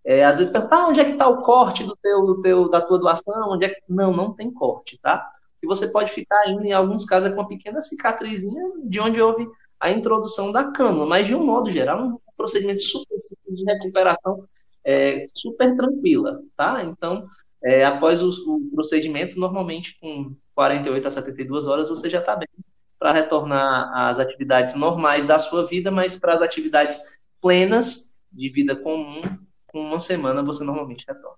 é, 0.04 0.26
às 0.26 0.38
vezes 0.38 0.52
perguntam, 0.52 0.80
ah, 0.80 0.88
onde 0.90 1.00
é 1.00 1.06
que 1.06 1.12
está 1.12 1.30
o 1.30 1.44
corte 1.44 1.86
do 1.86 1.96
teu, 1.96 2.26
do 2.26 2.42
teu, 2.42 2.70
da 2.70 2.82
tua 2.82 3.00
doação? 3.00 3.52
Onde 3.52 3.66
é 3.68 3.70
que... 3.70 3.82
Não, 3.88 4.12
não 4.12 4.34
tem 4.34 4.52
corte, 4.52 5.00
tá? 5.02 5.26
E 5.64 5.66
você 5.66 5.88
pode 5.94 6.12
ficar 6.12 6.38
ainda, 6.42 6.66
em 6.66 6.74
alguns 6.74 7.06
casos, 7.06 7.30
com 7.30 7.40
uma 7.40 7.48
pequena 7.48 7.80
cicatrizinha 7.80 8.64
de 8.84 9.00
onde 9.00 9.22
houve 9.22 9.48
a 9.80 9.92
introdução 9.92 10.52
da 10.52 10.72
cânula, 10.74 11.06
mas 11.06 11.26
de 11.26 11.34
um 11.34 11.46
modo 11.46 11.72
geral, 11.72 12.04
um 12.06 12.20
procedimento 12.36 12.84
super 12.84 13.18
simples 13.18 13.56
de 13.56 13.64
recuperação 13.64 14.46
é, 14.84 15.26
super 15.34 15.74
tranquila, 15.78 16.42
tá? 16.58 16.84
Então, 16.84 17.26
é, 17.66 17.84
após 17.84 18.22
o, 18.22 18.30
o, 18.30 18.70
procedimento, 18.76 19.40
normalmente 19.40 19.98
com 20.00 20.36
48 20.54 21.08
a 21.08 21.10
72 21.10 21.66
horas, 21.66 21.90
você 21.90 22.08
já 22.08 22.20
está 22.20 22.36
bem 22.36 22.48
para 23.00 23.12
retornar 23.12 23.92
às 24.08 24.20
atividades 24.20 24.76
normais 24.76 25.26
da 25.26 25.40
sua 25.40 25.66
vida, 25.66 25.90
mas 25.90 26.16
para 26.16 26.34
as 26.34 26.44
atividades 26.44 27.00
plenas 27.42 28.14
de 28.32 28.50
vida 28.50 28.76
comum, 28.76 29.20
com 29.66 29.82
uma 29.82 30.00
semana 30.00 30.44
você 30.44 30.64
normalmente 30.64 31.06
retorna. 31.08 31.38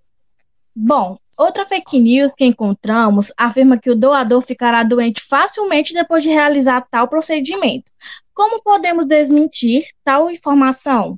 Bom, 0.75 1.17
outra 1.39 1.65
fake 1.65 1.97
news 1.97 2.33
que 2.35 2.43
encontramos 2.43 3.31
afirma 3.37 3.79
que 3.79 3.89
o 3.89 3.95
doador 3.95 4.41
ficará 4.41 4.83
doente 4.83 5.21
facilmente 5.21 5.93
depois 5.93 6.23
de 6.23 6.29
realizar 6.29 6.85
tal 6.91 7.07
procedimento. 7.07 7.89
Como 8.33 8.61
podemos 8.61 9.05
desmentir 9.05 9.85
tal 10.03 10.29
informação? 10.29 11.17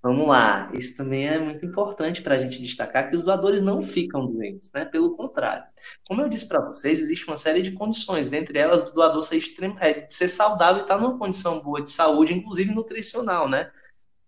Vamos 0.00 0.28
lá, 0.28 0.70
isso 0.78 0.96
também 0.96 1.26
é 1.26 1.38
muito 1.40 1.66
importante 1.66 2.22
para 2.22 2.36
a 2.36 2.38
gente 2.38 2.62
destacar 2.62 3.10
que 3.10 3.16
os 3.16 3.24
doadores 3.24 3.62
não 3.62 3.82
ficam 3.82 4.26
doentes, 4.26 4.70
né? 4.72 4.84
Pelo 4.84 5.16
contrário. 5.16 5.64
Como 6.06 6.22
eu 6.22 6.28
disse 6.28 6.48
para 6.48 6.64
vocês, 6.64 7.00
existe 7.00 7.26
uma 7.26 7.36
série 7.36 7.62
de 7.62 7.72
condições, 7.72 8.30
dentre 8.30 8.58
elas 8.58 8.84
do 8.84 8.92
doador 8.92 9.22
ser, 9.24 9.38
extremo, 9.38 9.76
é, 9.80 10.06
ser 10.08 10.28
saudável 10.28 10.80
e 10.80 10.82
estar 10.82 10.94
tá 10.94 11.00
numa 11.00 11.18
condição 11.18 11.60
boa 11.60 11.82
de 11.82 11.90
saúde, 11.90 12.32
inclusive 12.32 12.72
nutricional, 12.72 13.48
né? 13.48 13.72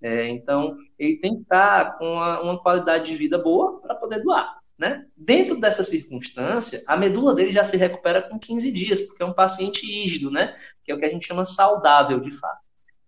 É, 0.02 0.28
então, 0.28 0.76
ele 0.98 1.18
tem 1.18 1.36
que 1.36 1.42
estar 1.42 1.98
com 1.98 2.14
uma, 2.14 2.40
uma 2.40 2.62
qualidade 2.62 3.06
de 3.06 3.16
vida 3.16 3.38
boa 3.38 3.80
para 3.80 3.94
poder 3.94 4.22
doar. 4.22 4.58
Né? 4.78 5.06
Dentro 5.14 5.60
dessa 5.60 5.84
circunstância, 5.84 6.82
a 6.86 6.96
medula 6.96 7.34
dele 7.34 7.52
já 7.52 7.64
se 7.64 7.76
recupera 7.76 8.22
com 8.22 8.38
15 8.38 8.72
dias, 8.72 9.02
porque 9.02 9.22
é 9.22 9.26
um 9.26 9.34
paciente 9.34 9.84
rígido, 9.84 10.30
né? 10.30 10.56
que 10.82 10.90
é 10.90 10.94
o 10.94 10.98
que 10.98 11.04
a 11.04 11.10
gente 11.10 11.26
chama 11.26 11.44
saudável 11.44 12.18
de 12.18 12.30
fato. 12.30 12.60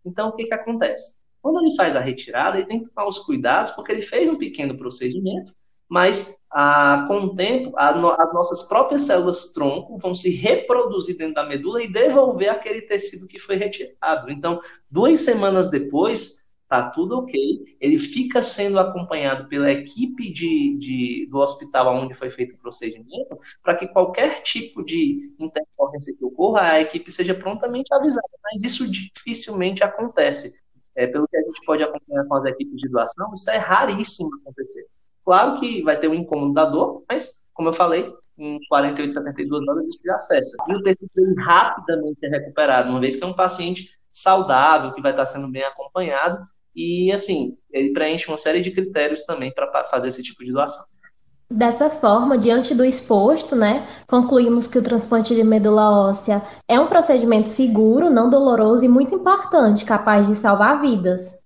Então, 0.05 0.29
o 0.29 0.33
que, 0.33 0.45
que 0.45 0.55
acontece? 0.55 1.22
Quando 1.43 1.61
ele 1.61 1.75
faz 1.75 1.97
a 1.97 2.01
retirada, 2.01 2.57
ele 2.57 2.69
tem 2.69 2.81
que 2.83 2.89
tomar 2.89 3.09
os 3.09 3.19
cuidados, 3.19 3.73
porque 3.73 3.91
ele 3.93 4.03
fez 4.03 4.31
um 4.31 4.39
pequeno 4.39 4.79
procedimento, 4.79 5.53
mas 5.89 6.41
ah, 6.51 7.05
com 7.09 7.19
o 7.19 7.37
tempo, 7.37 7.77
a, 7.77 7.91
as 7.91 8.33
nossas 8.33 8.63
próprias 8.63 9.03
células 9.03 9.53
tronco 9.53 9.99
vão 9.99 10.15
se 10.15 10.31
reproduzir 10.31 11.19
dentro 11.19 11.35
da 11.35 11.45
medula 11.45 11.83
e 11.83 11.93
devolver 11.93 12.49
aquele 12.49 12.83
tecido 12.83 13.27
que 13.27 13.39
foi 13.39 13.57
retirado. 13.57 14.31
Então, 14.31 14.61
duas 14.91 15.21
semanas 15.21 15.69
depois, 15.69 16.43
tá 16.69 16.89
tudo 16.89 17.19
ok. 17.19 17.77
Ele 17.79 17.99
fica 17.99 18.43
sendo 18.43 18.81
acompanhado 18.81 19.47
pela 19.49 19.71
equipe 19.71 20.33
de, 20.33 20.79
de 20.79 21.29
do 21.31 21.39
hospital 21.39 21.95
onde 21.95 22.15
foi 22.15 22.31
feito 22.31 22.55
o 22.55 22.59
procedimento, 22.59 23.39
para 23.63 23.75
que 23.75 23.87
qualquer 23.87 24.43
tipo 24.43 24.83
de 24.83 25.35
intercorrência 25.39 26.17
que 26.17 26.25
ocorra, 26.25 26.63
a 26.63 26.81
equipe 26.81 27.13
seja 27.13 27.35
prontamente 27.35 27.93
avisada. 27.93 28.27
Mas 28.45 28.63
isso 28.65 28.91
dificilmente 28.91 29.85
acontece. 29.85 30.59
É, 30.95 31.07
pelo 31.07 31.27
que 31.27 31.37
a 31.37 31.43
gente 31.43 31.65
pode 31.65 31.83
acompanhar 31.83 32.25
com 32.27 32.35
as 32.35 32.45
equipes 32.45 32.77
de 32.77 32.89
doação, 32.89 33.33
isso 33.35 33.51
é 33.51 33.57
raríssimo 33.57 34.31
acontecer. 34.43 34.87
Claro 35.25 35.61
que 35.61 35.83
vai 35.83 35.99
ter 35.99 36.09
um 36.09 36.15
incômodo 36.15 36.53
da 36.53 36.65
dor, 36.65 37.05
mas, 37.09 37.43
como 37.55 37.69
eu 37.69 37.73
falei, 37.73 38.13
em 38.37 38.59
48, 38.69 39.13
72 39.13 39.69
horas 39.69 39.85
isso 39.87 40.01
já 40.05 40.19
cessa. 40.21 40.57
E 40.69 40.75
o 40.75 40.83
tecido 40.83 41.35
rapidamente 41.41 42.25
é 42.25 42.29
recuperado, 42.29 42.91
uma 42.91 43.01
vez 43.01 43.17
que 43.17 43.25
é 43.25 43.27
um 43.27 43.35
paciente 43.35 43.89
saudável, 44.11 44.93
que 44.93 45.01
vai 45.01 45.13
estar 45.13 45.27
sendo 45.27 45.51
bem 45.51 45.63
acompanhado, 45.63 46.45
e, 46.75 47.13
assim, 47.13 47.57
ele 47.71 47.93
preenche 47.93 48.29
uma 48.29 48.39
série 48.39 48.63
de 48.63 48.71
critérios 48.71 49.25
também 49.25 49.53
para 49.53 49.85
fazer 49.85 50.09
esse 50.09 50.23
tipo 50.23 50.45
de 50.45 50.53
doação. 50.53 50.85
Dessa 51.53 51.91
forma, 51.91 52.39
diante 52.39 52.75
do 52.75 52.83
exposto, 52.83 53.55
né, 53.55 53.87
concluímos 54.07 54.67
que 54.67 54.79
o 54.79 54.83
transplante 54.83 55.35
de 55.35 55.45
medula 55.45 56.09
óssea 56.09 56.41
é 56.67 56.81
um 56.81 56.87
procedimento 56.87 57.51
seguro, 57.51 58.09
não 58.09 58.31
doloroso 58.31 58.87
e 58.87 58.89
muito 58.89 59.15
importante, 59.15 59.85
capaz 59.85 60.27
de 60.27 60.35
salvar 60.35 60.81
vidas. 60.81 61.45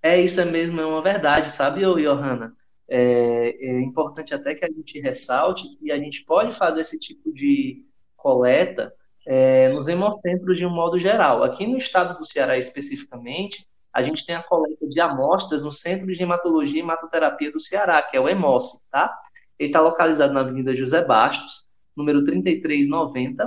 É, 0.00 0.20
isso 0.20 0.40
é 0.40 0.44
mesmo, 0.44 0.80
é 0.80 0.86
uma 0.86 1.02
verdade, 1.02 1.50
sabe, 1.50 1.80
Johanna? 1.80 2.52
É, 2.88 3.56
é 3.60 3.80
importante 3.80 4.32
até 4.32 4.54
que 4.54 4.64
a 4.64 4.70
gente 4.70 5.00
ressalte 5.00 5.68
que 5.78 5.90
a 5.90 5.98
gente 5.98 6.24
pode 6.24 6.56
fazer 6.56 6.82
esse 6.82 6.98
tipo 6.98 7.32
de 7.32 7.84
coleta 8.16 8.92
é, 9.26 9.68
nos 9.70 9.88
hemocentros 9.88 10.56
de 10.56 10.64
um 10.64 10.70
modo 10.70 10.96
geral. 10.96 11.42
Aqui 11.42 11.66
no 11.66 11.76
estado 11.76 12.16
do 12.16 12.24
Ceará 12.24 12.56
especificamente, 12.56 13.66
a 13.98 14.02
gente 14.02 14.24
tem 14.24 14.36
a 14.36 14.42
coleta 14.44 14.86
de 14.86 15.00
amostras 15.00 15.64
no 15.64 15.72
Centro 15.72 16.06
de 16.06 16.22
Hematologia 16.22 16.76
e 16.76 16.82
Hematoterapia 16.82 17.50
do 17.50 17.60
Ceará, 17.60 18.00
que 18.00 18.16
é 18.16 18.20
o 18.20 18.28
EMOS, 18.28 18.86
tá? 18.92 19.12
Ele 19.58 19.70
está 19.70 19.80
localizado 19.80 20.32
na 20.32 20.38
Avenida 20.38 20.74
José 20.76 21.04
Bastos, 21.04 21.66
número 21.96 22.22
3390, 22.22 23.44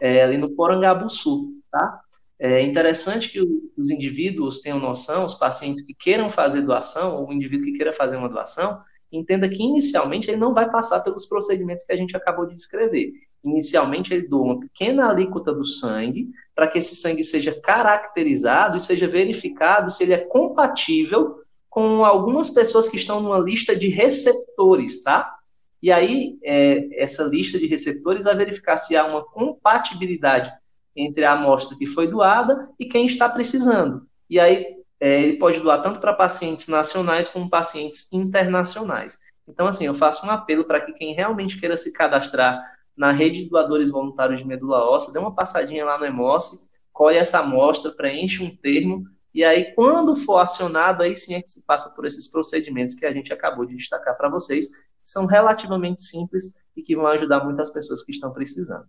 é, 0.00 0.22
ali 0.22 0.38
no 0.38 0.50
Porangabuçu, 0.50 1.52
tá? 1.68 2.00
É 2.38 2.62
interessante 2.62 3.28
que 3.28 3.40
os 3.40 3.90
indivíduos 3.90 4.60
tenham 4.60 4.78
noção, 4.78 5.24
os 5.24 5.34
pacientes 5.34 5.84
que 5.84 5.92
queiram 5.92 6.30
fazer 6.30 6.62
doação, 6.62 7.16
ou 7.16 7.28
o 7.28 7.32
indivíduo 7.32 7.64
que 7.64 7.72
queira 7.72 7.92
fazer 7.92 8.16
uma 8.16 8.28
doação, 8.28 8.80
entenda 9.10 9.48
que 9.48 9.60
inicialmente 9.60 10.30
ele 10.30 10.36
não 10.36 10.54
vai 10.54 10.70
passar 10.70 11.00
pelos 11.00 11.26
procedimentos 11.26 11.84
que 11.84 11.92
a 11.92 11.96
gente 11.96 12.16
acabou 12.16 12.46
de 12.46 12.54
descrever. 12.54 13.10
Inicialmente 13.44 14.12
ele 14.12 14.28
doa 14.28 14.42
uma 14.42 14.60
pequena 14.60 15.08
alíquota 15.08 15.52
do 15.52 15.64
sangue, 15.64 16.28
para 16.54 16.66
que 16.66 16.78
esse 16.78 16.96
sangue 16.96 17.22
seja 17.22 17.58
caracterizado 17.60 18.76
e 18.76 18.80
seja 18.80 19.06
verificado 19.06 19.90
se 19.90 20.02
ele 20.02 20.12
é 20.12 20.18
compatível 20.18 21.42
com 21.68 22.04
algumas 22.04 22.50
pessoas 22.50 22.88
que 22.88 22.96
estão 22.96 23.20
numa 23.20 23.38
lista 23.38 23.76
de 23.76 23.88
receptores, 23.88 25.02
tá? 25.02 25.36
E 25.80 25.92
aí, 25.92 26.36
é, 26.42 27.02
essa 27.02 27.22
lista 27.22 27.58
de 27.58 27.66
receptores 27.66 28.24
vai 28.24 28.34
verificar 28.34 28.76
se 28.76 28.96
há 28.96 29.04
uma 29.04 29.22
compatibilidade 29.24 30.52
entre 30.96 31.24
a 31.24 31.32
amostra 31.32 31.76
que 31.78 31.86
foi 31.86 32.08
doada 32.08 32.68
e 32.78 32.86
quem 32.86 33.06
está 33.06 33.28
precisando. 33.28 34.06
E 34.28 34.40
aí, 34.40 34.66
é, 34.98 35.22
ele 35.22 35.38
pode 35.38 35.60
doar 35.60 35.80
tanto 35.80 36.00
para 36.00 36.12
pacientes 36.12 36.66
nacionais 36.66 37.28
como 37.28 37.48
pacientes 37.48 38.12
internacionais. 38.12 39.20
Então, 39.46 39.66
assim, 39.66 39.86
eu 39.86 39.94
faço 39.94 40.26
um 40.26 40.30
apelo 40.30 40.64
para 40.64 40.80
que 40.80 40.92
quem 40.92 41.14
realmente 41.14 41.58
queira 41.58 41.76
se 41.76 41.92
cadastrar 41.92 42.60
na 42.98 43.12
rede 43.12 43.44
de 43.44 43.48
doadores 43.48 43.90
voluntários 43.90 44.40
de 44.40 44.46
medula 44.46 44.84
óssea, 44.84 45.12
dê 45.12 45.18
uma 45.18 45.34
passadinha 45.34 45.84
lá 45.84 45.96
no 45.96 46.04
EMOS, 46.04 46.68
colhe 46.92 47.16
essa 47.16 47.38
amostra, 47.38 47.92
preenche 47.92 48.42
um 48.42 48.54
termo, 48.54 49.04
e 49.32 49.44
aí, 49.44 49.72
quando 49.74 50.16
for 50.16 50.38
acionado, 50.38 51.02
aí 51.02 51.14
sim 51.14 51.34
é 51.34 51.42
que 51.42 51.48
se 51.48 51.64
passa 51.64 51.94
por 51.94 52.04
esses 52.04 52.28
procedimentos 52.28 52.94
que 52.94 53.06
a 53.06 53.12
gente 53.12 53.32
acabou 53.32 53.64
de 53.64 53.76
destacar 53.76 54.16
para 54.16 54.28
vocês, 54.28 54.68
que 54.68 54.74
são 55.04 55.26
relativamente 55.26 56.02
simples 56.02 56.54
e 56.76 56.82
que 56.82 56.96
vão 56.96 57.06
ajudar 57.06 57.44
muitas 57.44 57.70
pessoas 57.70 58.02
que 58.02 58.10
estão 58.10 58.32
precisando. 58.32 58.86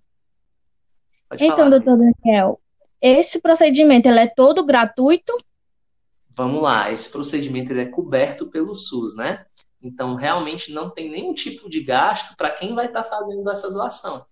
Pode 1.30 1.44
então, 1.44 1.58
falar, 1.58 1.70
doutor 1.70 1.98
Daniel, 1.98 2.60
esse 3.00 3.40
procedimento 3.40 4.08
ele 4.08 4.22
é 4.22 4.28
todo 4.28 4.66
gratuito? 4.66 5.38
Vamos 6.30 6.64
lá, 6.64 6.92
esse 6.92 7.12
procedimento 7.12 7.72
ele 7.72 7.82
é 7.82 7.86
coberto 7.86 8.48
pelo 8.48 8.74
SUS, 8.74 9.16
né? 9.16 9.46
Então, 9.82 10.16
realmente 10.16 10.72
não 10.72 10.90
tem 10.90 11.10
nenhum 11.10 11.34
tipo 11.34 11.70
de 11.70 11.82
gasto 11.82 12.36
para 12.36 12.50
quem 12.50 12.76
vai 12.76 12.88
estar 12.88 13.04
tá 13.04 13.10
fazendo 13.10 13.50
essa 13.50 13.72
doação. 13.72 14.26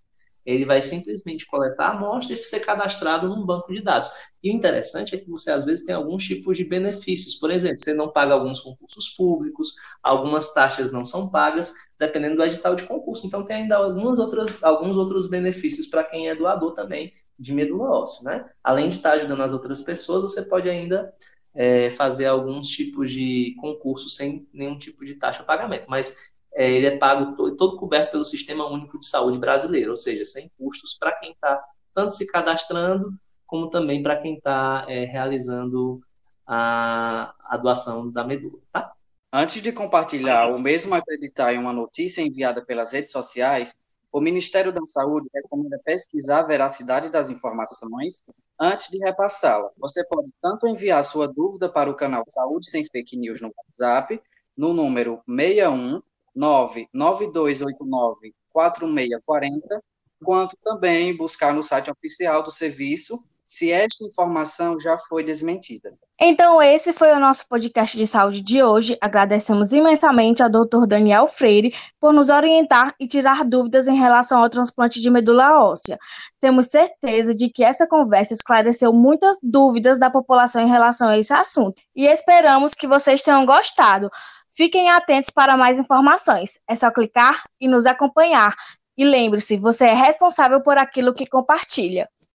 Ele 0.44 0.64
vai 0.64 0.80
simplesmente 0.80 1.46
coletar 1.46 1.88
a 1.88 1.90
amostra 1.90 2.34
e 2.34 2.42
ser 2.42 2.60
cadastrado 2.60 3.28
num 3.28 3.44
banco 3.44 3.70
de 3.72 3.82
dados. 3.82 4.10
E 4.42 4.50
o 4.50 4.54
interessante 4.54 5.14
é 5.14 5.18
que 5.18 5.28
você, 5.28 5.50
às 5.50 5.62
vezes, 5.62 5.84
tem 5.84 5.94
alguns 5.94 6.24
tipos 6.24 6.56
de 6.56 6.64
benefícios. 6.64 7.34
Por 7.34 7.50
exemplo, 7.50 7.82
você 7.82 7.92
não 7.92 8.10
paga 8.10 8.32
alguns 8.32 8.60
concursos 8.60 9.10
públicos, 9.10 9.74
algumas 10.02 10.54
taxas 10.54 10.90
não 10.90 11.04
são 11.04 11.28
pagas, 11.28 11.74
dependendo 11.98 12.36
do 12.36 12.44
edital 12.44 12.74
de 12.74 12.84
concurso. 12.84 13.26
Então, 13.26 13.44
tem 13.44 13.56
ainda 13.56 13.76
algumas 13.76 14.18
outras, 14.18 14.62
alguns 14.64 14.96
outros 14.96 15.28
benefícios 15.28 15.86
para 15.86 16.02
quem 16.02 16.30
é 16.30 16.34
doador 16.34 16.72
também 16.72 17.12
de 17.38 17.52
medula 17.52 17.90
óssea. 17.90 18.22
Né? 18.24 18.50
Além 18.64 18.88
de 18.88 18.96
estar 18.96 19.12
ajudando 19.12 19.42
as 19.42 19.52
outras 19.52 19.82
pessoas, 19.82 20.22
você 20.22 20.40
pode 20.40 20.68
ainda 20.68 21.12
é, 21.58 21.90
fazer 21.90 22.26
alguns 22.26 22.68
tipos 22.68 23.10
de 23.10 23.56
concursos 23.58 24.14
sem 24.14 24.48
nenhum 24.52 24.78
tipo 24.78 25.04
de 25.04 25.16
taxa 25.16 25.40
de 25.40 25.44
pagamento, 25.44 25.90
mas 25.90 26.16
é, 26.54 26.70
ele 26.70 26.86
é 26.86 26.96
pago 26.96 27.34
todo, 27.34 27.56
todo, 27.56 27.76
coberto 27.76 28.12
pelo 28.12 28.24
Sistema 28.24 28.64
Único 28.70 28.96
de 28.96 29.06
Saúde 29.08 29.38
Brasileiro, 29.38 29.90
ou 29.90 29.96
seja, 29.96 30.24
sem 30.24 30.48
custos 30.56 30.94
para 30.94 31.18
quem 31.18 31.32
está 31.32 31.60
tanto 31.92 32.14
se 32.14 32.28
cadastrando, 32.28 33.12
como 33.44 33.68
também 33.68 34.00
para 34.00 34.16
quem 34.16 34.36
está 34.36 34.86
é, 34.88 35.04
realizando 35.04 36.00
a, 36.46 37.34
a 37.44 37.56
doação 37.56 38.08
da 38.08 38.22
medula, 38.22 38.60
tá? 38.72 38.92
Antes 39.32 39.60
de 39.60 39.72
compartilhar 39.72 40.48
ou 40.50 40.60
mesmo 40.60 40.94
acreditar 40.94 41.52
em 41.52 41.58
uma 41.58 41.72
notícia 41.72 42.22
enviada 42.22 42.64
pelas 42.64 42.92
redes 42.92 43.10
sociais, 43.10 43.74
o 44.10 44.20
Ministério 44.20 44.72
da 44.72 44.84
Saúde 44.86 45.28
recomenda 45.34 45.78
pesquisar 45.84 46.40
a 46.40 46.46
veracidade 46.46 47.10
das 47.10 47.30
informações 47.30 48.22
antes 48.58 48.88
de 48.88 48.98
repassá-la. 48.98 49.70
Você 49.76 50.04
pode 50.04 50.32
tanto 50.40 50.66
enviar 50.66 51.04
sua 51.04 51.28
dúvida 51.28 51.68
para 51.68 51.90
o 51.90 51.94
canal 51.94 52.24
Saúde 52.28 52.70
Sem 52.70 52.86
Fake 52.86 53.16
News 53.16 53.40
no 53.40 53.52
WhatsApp, 53.56 54.20
no 54.56 54.72
número 54.72 55.22
61 55.26 56.02
99289 56.34 58.34
4640, 58.50 59.84
quanto 60.24 60.56
também 60.62 61.16
buscar 61.16 61.52
no 61.52 61.62
site 61.62 61.90
oficial 61.90 62.42
do 62.42 62.50
serviço 62.50 63.22
se 63.48 63.72
esta 63.72 64.04
informação 64.04 64.78
já 64.78 64.98
foi 65.08 65.24
desmentida. 65.24 65.94
Então, 66.20 66.60
esse 66.60 66.92
foi 66.92 67.12
o 67.12 67.18
nosso 67.18 67.48
podcast 67.48 67.96
de 67.96 68.06
saúde 68.06 68.42
de 68.42 68.62
hoje. 68.62 68.98
Agradecemos 69.00 69.72
imensamente 69.72 70.42
ao 70.42 70.50
Dr. 70.50 70.84
Daniel 70.86 71.26
Freire 71.26 71.72
por 71.98 72.12
nos 72.12 72.28
orientar 72.28 72.94
e 73.00 73.08
tirar 73.08 73.44
dúvidas 73.44 73.88
em 73.88 73.96
relação 73.96 74.42
ao 74.42 74.50
transplante 74.50 75.00
de 75.00 75.08
medula 75.08 75.62
óssea. 75.62 75.96
Temos 76.38 76.66
certeza 76.66 77.34
de 77.34 77.48
que 77.48 77.64
essa 77.64 77.86
conversa 77.86 78.34
esclareceu 78.34 78.92
muitas 78.92 79.38
dúvidas 79.42 79.98
da 79.98 80.10
população 80.10 80.60
em 80.60 80.68
relação 80.68 81.08
a 81.08 81.16
esse 81.16 81.32
assunto 81.32 81.80
e 81.96 82.06
esperamos 82.06 82.74
que 82.74 82.86
vocês 82.86 83.22
tenham 83.22 83.46
gostado. 83.46 84.10
Fiquem 84.50 84.90
atentos 84.90 85.30
para 85.30 85.56
mais 85.56 85.78
informações. 85.78 86.58
É 86.68 86.76
só 86.76 86.90
clicar 86.90 87.44
e 87.58 87.66
nos 87.66 87.86
acompanhar. 87.86 88.54
E 88.96 89.04
lembre-se, 89.04 89.56
você 89.56 89.86
é 89.86 89.94
responsável 89.94 90.60
por 90.60 90.76
aquilo 90.76 91.14
que 91.14 91.26
compartilha. 91.26 92.08